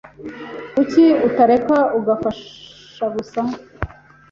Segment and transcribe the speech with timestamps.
[0.73, 3.41] Kuki utareka agufasha gusa?